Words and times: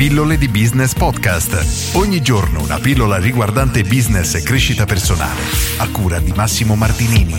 Pillole 0.00 0.38
di 0.38 0.48
Business 0.48 0.94
Podcast. 0.94 1.94
Ogni 1.94 2.22
giorno 2.22 2.62
una 2.62 2.78
pillola 2.78 3.18
riguardante 3.18 3.82
business 3.82 4.34
e 4.34 4.42
crescita 4.42 4.86
personale. 4.86 5.42
A 5.76 5.90
cura 5.90 6.18
di 6.20 6.32
Massimo 6.32 6.74
Martinini. 6.74 7.34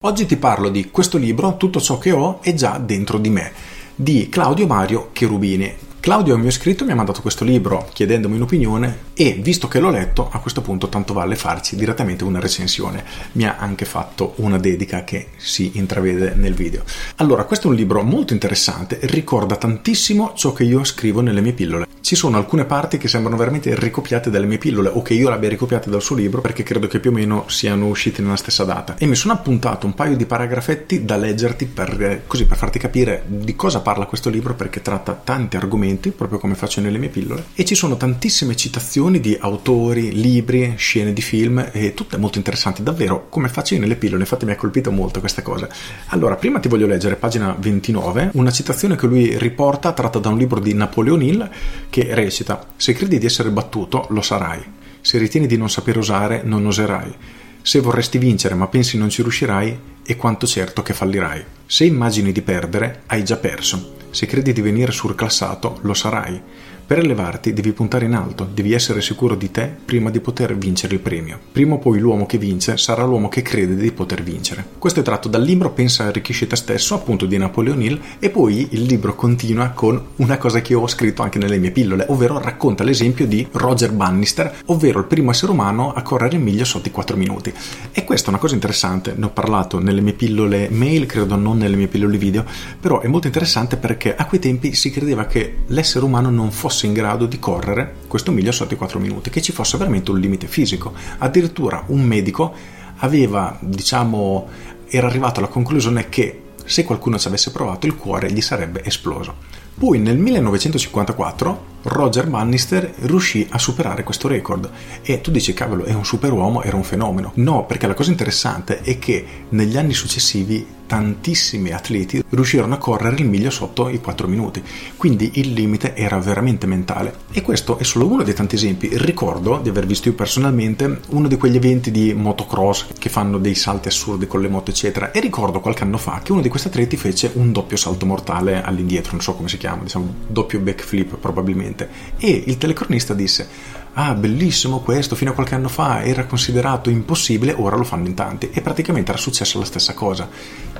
Oggi 0.00 0.26
ti 0.26 0.36
parlo 0.36 0.68
di 0.68 0.90
questo 0.90 1.16
libro, 1.16 1.56
Tutto 1.56 1.80
ciò 1.80 1.96
che 1.96 2.12
ho 2.12 2.42
è 2.42 2.52
già 2.52 2.76
dentro 2.76 3.16
di 3.16 3.30
me, 3.30 3.50
di 3.94 4.28
Claudio 4.28 4.66
Mario 4.66 5.08
Cherubini. 5.12 5.74
Claudio, 6.04 6.34
il 6.34 6.40
mio 6.40 6.50
iscritto, 6.50 6.84
mi 6.84 6.92
ha 6.92 6.94
mandato 6.94 7.22
questo 7.22 7.44
libro 7.44 7.88
chiedendomi 7.90 8.36
un'opinione 8.36 8.98
e 9.14 9.38
visto 9.40 9.68
che 9.68 9.80
l'ho 9.80 9.88
letto, 9.88 10.28
a 10.30 10.38
questo 10.38 10.60
punto 10.60 10.90
tanto 10.90 11.14
vale 11.14 11.34
farci 11.34 11.76
direttamente 11.76 12.24
una 12.24 12.40
recensione. 12.40 13.02
Mi 13.32 13.46
ha 13.46 13.56
anche 13.56 13.86
fatto 13.86 14.34
una 14.36 14.58
dedica 14.58 15.02
che 15.02 15.28
si 15.38 15.78
intravede 15.78 16.34
nel 16.34 16.52
video. 16.52 16.82
Allora, 17.16 17.44
questo 17.44 17.68
è 17.68 17.70
un 17.70 17.76
libro 17.76 18.02
molto 18.02 18.34
interessante, 18.34 18.98
ricorda 19.04 19.56
tantissimo 19.56 20.32
ciò 20.34 20.52
che 20.52 20.64
io 20.64 20.84
scrivo 20.84 21.22
nelle 21.22 21.40
mie 21.40 21.54
pillole. 21.54 21.86
Ci 22.02 22.16
sono 22.16 22.36
alcune 22.36 22.66
parti 22.66 22.98
che 22.98 23.08
sembrano 23.08 23.38
veramente 23.38 23.74
ricopiate 23.74 24.28
dalle 24.28 24.44
mie 24.44 24.58
pillole 24.58 24.90
o 24.90 25.00
che 25.00 25.14
io 25.14 25.30
le 25.30 25.36
abbia 25.36 25.48
ricopiate 25.48 25.88
dal 25.88 26.02
suo 26.02 26.16
libro 26.16 26.42
perché 26.42 26.62
credo 26.62 26.86
che 26.86 27.00
più 27.00 27.08
o 27.08 27.14
meno 27.14 27.44
siano 27.48 27.86
usciti 27.86 28.20
nella 28.20 28.36
stessa 28.36 28.64
data. 28.64 28.96
E 28.98 29.06
mi 29.06 29.14
sono 29.14 29.32
appuntato 29.32 29.86
un 29.86 29.94
paio 29.94 30.14
di 30.14 30.26
paragrafetti 30.26 31.06
da 31.06 31.16
leggerti 31.16 31.64
per, 31.64 32.24
così, 32.26 32.44
per 32.44 32.58
farti 32.58 32.78
capire 32.78 33.22
di 33.26 33.56
cosa 33.56 33.80
parla 33.80 34.04
questo 34.04 34.28
libro 34.28 34.52
perché 34.52 34.82
tratta 34.82 35.18
tanti 35.24 35.56
argomenti 35.56 35.92
argomenti, 35.94 36.10
proprio 36.10 36.38
come 36.38 36.54
faccio 36.54 36.80
nelle 36.80 36.98
mie 36.98 37.08
pillole, 37.08 37.46
e 37.54 37.64
ci 37.64 37.74
sono 37.74 37.96
tantissime 37.96 38.56
citazioni 38.56 39.20
di 39.20 39.36
autori, 39.38 40.12
libri, 40.12 40.74
scene 40.76 41.12
di 41.12 41.22
film, 41.22 41.70
e 41.72 41.94
tutte 41.94 42.16
molto 42.16 42.38
interessanti, 42.38 42.82
davvero, 42.82 43.28
come 43.28 43.48
faccio 43.48 43.74
io 43.74 43.80
nelle 43.80 43.96
pillole, 43.96 44.22
infatti 44.22 44.44
mi 44.44 44.52
ha 44.52 44.56
colpito 44.56 44.90
molto 44.90 45.20
questa 45.20 45.42
cosa. 45.42 45.68
Allora, 46.08 46.36
prima 46.36 46.58
ti 46.58 46.68
voglio 46.68 46.86
leggere, 46.86 47.16
pagina 47.16 47.54
29, 47.58 48.30
una 48.34 48.50
citazione 48.50 48.96
che 48.96 49.06
lui 49.06 49.38
riporta 49.38 49.92
tratta 49.92 50.18
da 50.18 50.28
un 50.28 50.38
libro 50.38 50.60
di 50.60 50.74
Napoleon 50.74 51.22
Hill 51.22 51.50
che 51.90 52.14
recita: 52.14 52.66
Se 52.76 52.92
credi 52.92 53.18
di 53.18 53.26
essere 53.26 53.50
battuto, 53.50 54.06
lo 54.10 54.22
sarai. 54.22 54.62
Se 55.00 55.18
ritieni 55.18 55.46
di 55.46 55.56
non 55.56 55.68
saper 55.68 55.98
usare, 55.98 56.42
non 56.44 56.64
oserai. 56.64 57.14
Se 57.60 57.80
vorresti 57.80 58.18
vincere 58.18 58.54
ma 58.54 58.68
pensi 58.68 58.98
non 58.98 59.10
ci 59.10 59.22
riuscirai, 59.22 59.78
è 60.04 60.16
quanto 60.16 60.46
certo 60.46 60.82
che 60.82 60.92
fallirai. 60.92 61.53
Se 61.74 61.84
immagini 61.84 62.30
di 62.30 62.40
perdere, 62.40 63.02
hai 63.06 63.24
già 63.24 63.36
perso. 63.36 63.96
Se 64.10 64.26
credi 64.26 64.52
di 64.52 64.60
venire 64.60 64.92
surclassato, 64.92 65.80
lo 65.82 65.92
sarai. 65.92 66.40
Per 66.86 66.98
elevarti 66.98 67.54
devi 67.54 67.72
puntare 67.72 68.04
in 68.04 68.12
alto, 68.12 68.46
devi 68.52 68.74
essere 68.74 69.00
sicuro 69.00 69.36
di 69.36 69.50
te 69.50 69.74
prima 69.82 70.10
di 70.10 70.20
poter 70.20 70.54
vincere 70.54 70.92
il 70.92 71.00
premio. 71.00 71.40
Prima 71.50 71.76
o 71.76 71.78
poi 71.78 71.98
l'uomo 71.98 72.26
che 72.26 72.36
vince 72.36 72.76
sarà 72.76 73.04
l'uomo 73.04 73.30
che 73.30 73.40
crede 73.40 73.74
di 73.74 73.90
poter 73.90 74.22
vincere. 74.22 74.66
Questo 74.76 75.00
è 75.00 75.02
tratto 75.02 75.28
dal 75.28 75.42
libro 75.42 75.70
Pensa 75.70 76.04
arricchisci 76.04 76.46
te 76.46 76.56
stesso, 76.56 76.94
appunto 76.94 77.24
di 77.24 77.38
Napoleon 77.38 77.80
Hill, 77.80 78.00
e 78.18 78.28
poi 78.28 78.68
il 78.72 78.82
libro 78.82 79.14
continua 79.14 79.70
con 79.70 79.98
una 80.16 80.36
cosa 80.36 80.60
che 80.60 80.72
io 80.72 80.82
ho 80.82 80.86
scritto 80.86 81.22
anche 81.22 81.38
nelle 81.38 81.56
mie 81.56 81.70
pillole, 81.70 82.04
ovvero 82.10 82.38
racconta 82.38 82.84
l'esempio 82.84 83.26
di 83.26 83.48
Roger 83.52 83.90
Bannister, 83.90 84.54
ovvero 84.66 84.98
il 84.98 85.06
primo 85.06 85.30
essere 85.30 85.52
umano 85.52 85.94
a 85.94 86.02
correre 86.02 86.36
in 86.36 86.42
miglio 86.42 86.66
sotto 86.66 86.88
i 86.88 86.90
4 86.92 87.16
minuti. 87.16 87.50
E 87.92 88.04
questa 88.04 88.26
è 88.26 88.30
una 88.30 88.38
cosa 88.38 88.56
interessante, 88.56 89.14
ne 89.16 89.24
ho 89.24 89.30
parlato 89.30 89.78
nelle 89.78 90.02
mie 90.02 90.12
pillole 90.12 90.68
mail, 90.68 91.06
credo 91.06 91.34
non 91.36 91.56
nelle 91.56 91.76
mie 91.76 91.88
pillole 91.88 92.18
video, 92.18 92.44
però 92.78 93.00
è 93.00 93.06
molto 93.06 93.26
interessante 93.26 93.78
perché 93.78 94.14
a 94.14 94.26
quei 94.26 94.38
tempi 94.38 94.74
si 94.74 94.90
credeva 94.90 95.24
che 95.24 95.60
l'essere 95.68 96.04
umano 96.04 96.28
non 96.28 96.50
fosse 96.50 96.72
fosse 96.74 96.86
in 96.86 96.92
grado 96.92 97.26
di 97.26 97.38
correre 97.38 97.94
questo 98.08 98.32
miglio 98.32 98.50
sotto 98.50 98.74
i 98.74 98.76
4 98.76 98.98
minuti, 98.98 99.30
che 99.30 99.40
ci 99.40 99.52
fosse 99.52 99.78
veramente 99.78 100.10
un 100.10 100.18
limite 100.18 100.48
fisico. 100.48 100.92
Addirittura 101.18 101.84
un 101.86 102.02
medico 102.02 102.52
aveva, 102.96 103.56
diciamo, 103.60 104.48
era 104.88 105.06
arrivato 105.06 105.38
alla 105.38 105.48
conclusione 105.48 106.08
che 106.08 106.40
se 106.64 106.82
qualcuno 106.82 107.16
ci 107.16 107.28
avesse 107.28 107.52
provato 107.52 107.86
il 107.86 107.94
cuore 107.94 108.32
gli 108.32 108.40
sarebbe 108.40 108.84
esploso. 108.84 109.52
Poi 109.76 109.98
nel 110.00 110.18
1954 110.18 111.72
Roger 111.82 112.28
Bannister 112.28 112.92
riuscì 113.00 113.46
a 113.50 113.58
superare 113.58 114.02
questo 114.02 114.26
record 114.26 114.70
e 115.02 115.20
tu 115.20 115.30
dici 115.30 115.52
cavolo 115.52 115.84
è 115.84 115.92
un 115.92 116.04
superuomo, 116.04 116.62
era 116.62 116.76
un 116.76 116.84
fenomeno. 116.84 117.32
No, 117.34 117.66
perché 117.66 117.86
la 117.86 117.94
cosa 117.94 118.10
interessante 118.10 118.80
è 118.80 118.98
che 118.98 119.24
negli 119.50 119.76
anni 119.76 119.92
successivi 119.92 120.66
tantissimi 120.94 121.72
atleti 121.72 122.22
riuscirono 122.28 122.74
a 122.74 122.78
correre 122.78 123.16
il 123.16 123.28
miglio 123.28 123.50
sotto 123.50 123.88
i 123.88 124.00
4 124.00 124.28
minuti, 124.28 124.62
quindi 124.96 125.32
il 125.34 125.52
limite 125.52 125.96
era 125.96 126.18
veramente 126.18 126.68
mentale. 126.68 127.22
E 127.32 127.42
questo 127.42 127.78
è 127.78 127.82
solo 127.82 128.06
uno 128.06 128.22
dei 128.22 128.32
tanti 128.32 128.54
esempi. 128.54 128.90
Ricordo 128.92 129.58
di 129.60 129.70
aver 129.70 129.86
visto 129.86 130.08
io 130.08 130.14
personalmente 130.14 131.00
uno 131.08 131.26
di 131.26 131.36
quegli 131.36 131.56
eventi 131.56 131.90
di 131.90 132.14
motocross 132.14 132.86
che 132.96 133.08
fanno 133.08 133.38
dei 133.38 133.56
salti 133.56 133.88
assurdi 133.88 134.28
con 134.28 134.40
le 134.40 134.48
moto, 134.48 134.70
eccetera. 134.70 135.10
E 135.10 135.18
ricordo 135.18 135.58
qualche 135.58 135.82
anno 135.82 135.98
fa 135.98 136.20
che 136.22 136.30
uno 136.30 136.40
di 136.40 136.48
questi 136.48 136.68
atleti 136.68 136.96
fece 136.96 137.32
un 137.34 137.50
doppio 137.50 137.76
salto 137.76 138.06
mortale 138.06 138.62
all'indietro, 138.62 139.12
non 139.12 139.20
so 139.20 139.34
come 139.34 139.48
si 139.48 139.58
chiama, 139.58 139.82
diciamo 139.82 140.14
doppio 140.28 140.60
backflip 140.60 141.16
probabilmente. 141.16 141.88
E 142.18 142.44
il 142.46 142.56
telecronista 142.56 143.14
disse 143.14 143.82
ah 143.94 144.14
bellissimo 144.14 144.80
questo, 144.80 145.16
fino 145.16 145.30
a 145.30 145.34
qualche 145.34 145.54
anno 145.54 145.68
fa 145.68 146.02
era 146.02 146.26
considerato 146.26 146.90
impossibile, 146.90 147.54
ora 147.56 147.76
lo 147.76 147.84
fanno 147.84 148.06
in 148.06 148.14
tanti 148.14 148.50
e 148.52 148.60
praticamente 148.60 149.10
era 149.10 149.20
successa 149.20 149.58
la 149.58 149.64
stessa 149.64 149.94
cosa. 149.94 150.28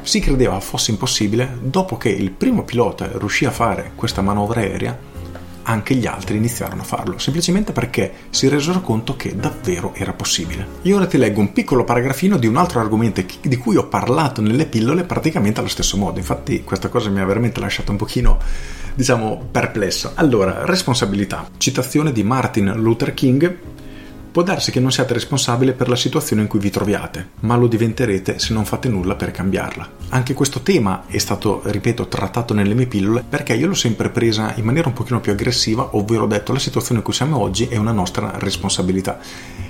Si 0.03 0.21
credeva 0.21 0.61
fosse 0.61 0.91
impossibile 0.91 1.59
dopo 1.61 1.97
che 1.97 2.11
il 2.11 2.31
primo 2.31 2.65
pilota 2.65 3.11
riuscì 3.15 3.45
a 3.45 3.51
fare 3.51 3.93
questa 3.95 4.23
manovra 4.23 4.61
aerea 4.61 5.14
anche 5.65 5.95
gli 5.95 6.07
altri 6.07 6.37
iniziarono 6.37 6.83
a 6.83 6.85
farlo, 6.85 7.19
semplicemente 7.19 7.73
perché 7.73 8.13
si 8.31 8.49
resero 8.49 8.81
conto 8.81 9.17
che 9.17 9.37
davvero 9.37 9.93
era 9.95 10.13
possibile. 10.13 10.67
Io 10.83 10.97
ora 10.97 11.07
ti 11.07 11.19
leggo 11.19 11.41
un 11.41 11.53
piccolo 11.53 11.85
paragrafino 11.85 12.39
di 12.39 12.47
un 12.47 12.57
altro 12.57 12.81
argomento 12.81 13.23
di 13.43 13.57
cui 13.57 13.77
ho 13.77 13.87
parlato 13.87 14.41
nelle 14.41 14.67
pillole 14.67 15.05
praticamente 15.05 15.61
allo 15.61 15.69
stesso 15.69 15.97
modo, 15.97 16.19
infatti 16.19 16.65
questa 16.65 16.89
cosa 16.89 17.11
mi 17.11 17.21
ha 17.21 17.25
veramente 17.25 17.61
lasciato 17.61 17.91
un 17.91 17.97
pochino 17.97 18.39
diciamo 18.95 19.49
perplesso. 19.51 20.13
Allora, 20.15 20.65
responsabilità. 20.65 21.49
Citazione 21.59 22.13
di 22.13 22.23
Martin 22.23 22.73
Luther 22.77 23.13
King 23.13 23.59
Può 24.35 24.43
darsi 24.43 24.73
che 24.73 24.81
non 24.81 24.91
siate 24.91 25.13
responsabile 25.13 25.75
per 25.75 25.89
la 25.89 25.95
situazione 25.95 26.43
in 26.43 26.49
cui 26.49 26.59
vi 26.59 26.69
troviate, 26.69 27.29
ma 27.43 27.55
lo 27.55 27.69
diventerete 27.69 28.41
se 28.41 28.53
non 28.53 28.65
fate 28.65 28.89
nulla 28.89 29.15
per 29.15 29.31
cambiarla. 29.31 29.89
Anche 30.09 30.35
questo 30.35 30.59
tema 30.59 31.05
è 31.07 31.19
stato, 31.19 31.63
ripeto, 31.65 32.09
trattato 32.09 32.53
nelle 32.53 32.75
mie 32.75 32.89
pillole 32.89 33.23
perché 33.29 33.55
io 33.55 33.69
l'ho 33.69 33.75
sempre 33.75 34.09
presa 34.09 34.53
in 34.57 34.65
maniera 34.65 34.89
un 34.89 34.95
pochino 34.95 35.21
più 35.21 35.31
aggressiva, 35.31 35.91
ovvero 35.93 36.25
ho 36.25 36.27
detto 36.27 36.53
la 36.53 36.59
situazione 36.59 36.99
in 36.99 37.05
cui 37.05 37.15
siamo 37.15 37.39
oggi 37.39 37.69
è 37.69 37.77
una 37.77 37.93
nostra 37.93 38.33
responsabilità. 38.39 39.21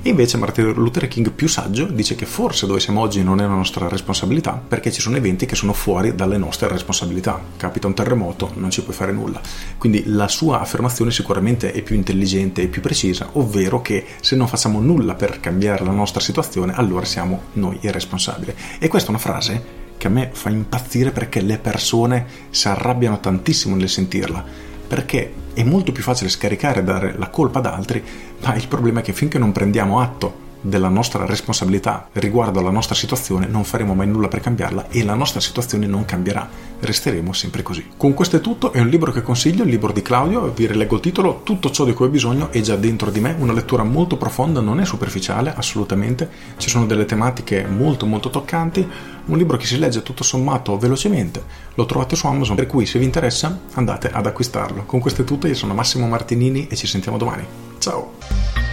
E 0.06 0.10
invece 0.10 0.36
Martin 0.36 0.70
Luther 0.74 1.08
King, 1.08 1.30
più 1.30 1.48
saggio, 1.48 1.86
dice 1.86 2.14
che 2.14 2.26
forse 2.26 2.66
dove 2.66 2.78
siamo 2.78 3.00
oggi 3.00 3.22
non 3.22 3.40
è 3.40 3.46
una 3.46 3.54
nostra 3.54 3.88
responsabilità 3.88 4.52
perché 4.52 4.92
ci 4.92 5.00
sono 5.00 5.16
eventi 5.16 5.46
che 5.46 5.54
sono 5.54 5.72
fuori 5.72 6.14
dalle 6.14 6.36
nostre 6.36 6.68
responsabilità. 6.68 7.40
Capita 7.56 7.86
un 7.86 7.94
terremoto, 7.94 8.52
non 8.56 8.68
ci 8.68 8.82
puoi 8.82 8.94
fare 8.94 9.12
nulla. 9.12 9.40
Quindi 9.78 10.02
la 10.08 10.28
sua 10.28 10.60
affermazione 10.60 11.10
sicuramente 11.10 11.72
è 11.72 11.80
più 11.80 11.96
intelligente 11.96 12.60
e 12.60 12.68
più 12.68 12.82
precisa, 12.82 13.30
ovvero 13.32 13.80
che 13.80 14.04
se 14.20 14.36
non 14.36 14.46
facciamo 14.46 14.78
nulla 14.78 15.14
per 15.14 15.40
cambiare 15.40 15.86
la 15.86 15.92
nostra 15.92 16.20
situazione, 16.20 16.74
allora 16.74 17.06
siamo 17.06 17.44
noi 17.54 17.78
i 17.80 17.90
responsabili. 17.90 18.54
E 18.78 18.88
questa 18.88 19.08
è 19.08 19.10
una 19.10 19.22
frase 19.22 19.84
che 19.96 20.06
a 20.08 20.10
me 20.10 20.28
fa 20.34 20.50
impazzire 20.50 21.12
perché 21.12 21.40
le 21.40 21.56
persone 21.56 22.26
si 22.50 22.68
arrabbiano 22.68 23.20
tantissimo 23.20 23.74
nel 23.74 23.88
sentirla, 23.88 24.44
perché 24.86 25.32
è 25.54 25.62
molto 25.62 25.92
più 25.92 26.02
facile 26.02 26.30
scaricare 26.30 26.80
e 26.80 26.84
dare 26.84 27.14
la 27.16 27.28
colpa 27.28 27.58
ad 27.58 27.66
altri, 27.66 28.02
ma 28.42 28.54
il 28.54 28.68
problema 28.68 29.00
è 29.00 29.02
che 29.02 29.12
finché 29.12 29.38
non 29.38 29.52
prendiamo 29.52 30.00
atto 30.00 30.43
della 30.64 30.88
nostra 30.88 31.26
responsabilità 31.26 32.08
riguardo 32.12 32.58
alla 32.58 32.70
nostra 32.70 32.94
situazione, 32.94 33.46
non 33.46 33.64
faremo 33.64 33.94
mai 33.94 34.06
nulla 34.06 34.28
per 34.28 34.40
cambiarla 34.40 34.88
e 34.88 35.04
la 35.04 35.14
nostra 35.14 35.38
situazione 35.40 35.86
non 35.86 36.06
cambierà, 36.06 36.48
resteremo 36.80 37.34
sempre 37.34 37.62
così. 37.62 37.90
Con 37.96 38.14
questo 38.14 38.36
è 38.36 38.40
tutto, 38.40 38.72
è 38.72 38.80
un 38.80 38.88
libro 38.88 39.12
che 39.12 39.20
consiglio, 39.20 39.62
il 39.62 39.68
libro 39.68 39.92
di 39.92 40.00
Claudio, 40.00 40.50
vi 40.52 40.66
rileggo 40.66 40.94
il 40.94 41.02
titolo, 41.02 41.42
tutto 41.44 41.70
ciò 41.70 41.84
di 41.84 41.92
cui 41.92 42.06
ho 42.06 42.08
bisogno 42.08 42.50
è 42.50 42.60
già 42.60 42.76
dentro 42.76 43.10
di 43.10 43.20
me, 43.20 43.36
una 43.38 43.52
lettura 43.52 43.84
molto 43.84 44.16
profonda, 44.16 44.60
non 44.60 44.80
è 44.80 44.86
superficiale 44.86 45.52
assolutamente, 45.54 46.30
ci 46.56 46.70
sono 46.70 46.86
delle 46.86 47.04
tematiche 47.04 47.66
molto 47.66 48.06
molto 48.06 48.30
toccanti, 48.30 48.88
un 49.26 49.36
libro 49.36 49.58
che 49.58 49.66
si 49.66 49.78
legge 49.78 50.02
tutto 50.02 50.24
sommato 50.24 50.78
velocemente, 50.78 51.44
lo 51.74 51.84
trovate 51.84 52.16
su 52.16 52.26
Amazon, 52.26 52.56
per 52.56 52.66
cui 52.66 52.86
se 52.86 52.98
vi 52.98 53.04
interessa 53.04 53.60
andate 53.74 54.10
ad 54.10 54.24
acquistarlo. 54.26 54.84
Con 54.86 55.00
questo 55.00 55.22
è 55.22 55.24
tutto, 55.24 55.46
io 55.46 55.54
sono 55.54 55.74
Massimo 55.74 56.06
Martinini 56.06 56.68
e 56.68 56.76
ci 56.76 56.86
sentiamo 56.86 57.18
domani. 57.18 57.44
Ciao! 57.78 58.63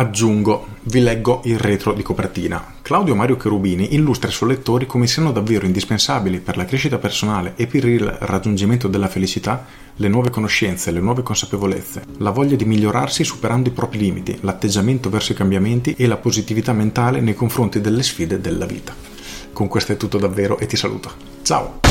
Aggiungo, 0.00 0.66
vi 0.84 1.00
leggo 1.00 1.42
il 1.44 1.58
retro 1.58 1.92
di 1.92 2.02
copertina. 2.02 2.76
Claudio 2.80 3.14
Mario 3.14 3.36
Cherubini 3.36 3.92
illustra 3.92 4.28
ai 4.28 4.32
suoi 4.32 4.48
lettori 4.48 4.86
come 4.86 5.06
siano 5.06 5.30
davvero 5.30 5.66
indispensabili 5.66 6.40
per 6.40 6.56
la 6.56 6.64
crescita 6.64 6.96
personale 6.96 7.52
e 7.56 7.66
per 7.66 7.84
il 7.84 8.06
raggiungimento 8.20 8.88
della 8.88 9.08
felicità 9.08 9.66
le 9.96 10.08
nuove 10.08 10.30
conoscenze, 10.30 10.90
le 10.90 11.00
nuove 11.00 11.22
consapevolezze, 11.22 12.04
la 12.16 12.30
voglia 12.30 12.56
di 12.56 12.64
migliorarsi 12.64 13.24
superando 13.24 13.68
i 13.68 13.72
propri 13.72 13.98
limiti, 13.98 14.38
l'atteggiamento 14.40 15.10
verso 15.10 15.32
i 15.32 15.36
cambiamenti 15.36 15.94
e 15.98 16.06
la 16.06 16.16
positività 16.16 16.72
mentale 16.72 17.20
nei 17.20 17.34
confronti 17.34 17.82
delle 17.82 18.02
sfide 18.02 18.40
della 18.40 18.64
vita. 18.64 18.94
Con 19.52 19.68
questo 19.68 19.92
è 19.92 19.98
tutto 19.98 20.16
davvero 20.16 20.56
e 20.56 20.64
ti 20.64 20.76
saluto. 20.76 21.12
Ciao! 21.42 21.89